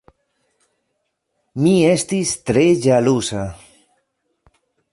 [1.65, 3.45] Mi estis tre ĵaluza!